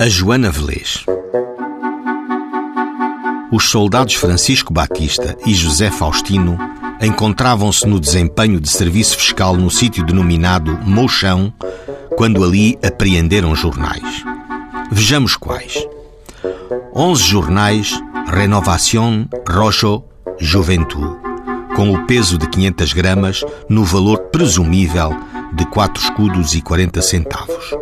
[0.00, 1.04] A Joana Velez.
[3.52, 6.56] Os soldados Francisco Batista e José Faustino
[7.02, 11.52] encontravam-se no desempenho de serviço fiscal no sítio denominado Mouchão,
[12.16, 14.24] quando ali apreenderam jornais.
[14.90, 15.86] Vejamos quais.
[16.94, 20.02] Onze jornais Renovación, Rojo,
[20.38, 21.14] Juventude,
[21.76, 25.14] com o peso de 500 gramas no valor presumível
[25.52, 27.74] de 4 escudos e 40 centavos.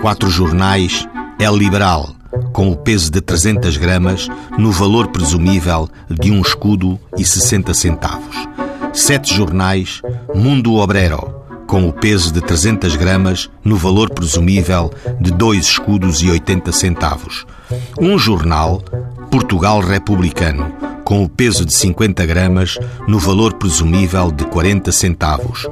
[0.00, 1.08] Quatro jornais
[1.40, 2.14] El Liberal,
[2.52, 8.36] com o peso de 300 gramas, no valor presumível de um escudo e 60 centavos.
[8.92, 10.02] Sete jornais
[10.34, 11.34] Mundo Obrero,
[11.66, 17.46] com o peso de 300 gramas, no valor presumível de dois escudos e 80 centavos.
[17.98, 18.82] Um jornal
[19.30, 20.70] Portugal Republicano,
[21.04, 25.66] com o peso de 50 gramas, no valor presumível de 40 centavos.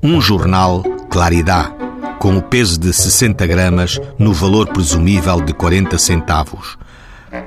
[0.00, 1.74] Um jornal Claridade,
[2.18, 6.76] com o peso de 60 gramas no valor presumível de 40 centavos.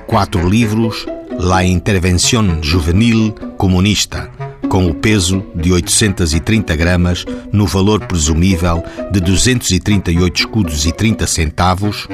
[0.08, 1.06] Quatro livros
[1.40, 4.30] La Intervención Juvenil Comunista,
[4.70, 12.08] com o peso de 830 gramas no valor presumível de 238 escudos e 30 centavos,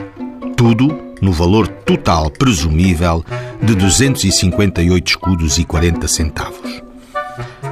[0.56, 3.24] tudo no valor total presumível
[3.62, 6.87] de 258 escudos e 40 centavos.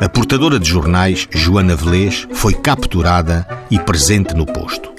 [0.01, 4.91] A portadora de jornais, Joana Velez, foi capturada e presente no posto.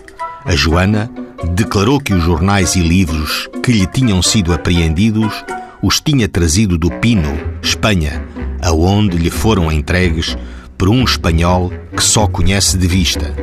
[0.45, 1.11] A Joana
[1.55, 5.45] declarou que os jornais e livros que lhe tinham sido apreendidos
[5.83, 8.25] os tinha trazido do Pino, Espanha,
[8.63, 10.37] aonde lhe foram entregues
[10.79, 13.35] por um espanhol que só conhece de vista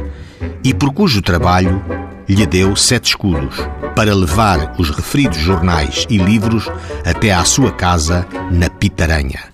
[0.63, 1.83] e por cujo trabalho
[2.27, 3.55] lhe deu sete escudos
[3.95, 6.69] para levar os referidos jornais e livros
[7.05, 9.52] até à sua casa na Pitaranha.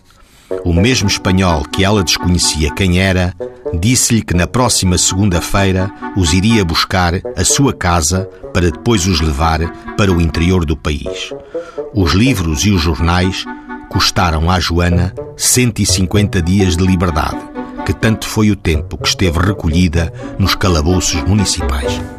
[0.63, 3.33] O mesmo espanhol que ela desconhecia quem era,
[3.73, 9.59] disse-lhe que na próxima segunda-feira os iria buscar à sua casa para depois os levar
[9.95, 11.33] para o interior do país.
[11.93, 13.45] Os livros e os jornais
[13.89, 17.39] custaram à Joana 150 dias de liberdade,
[17.85, 22.18] que tanto foi o tempo que esteve recolhida nos calabouços municipais.